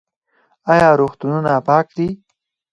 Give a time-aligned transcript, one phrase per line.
[0.71, 2.07] آیا روغتونونه پاک دي؟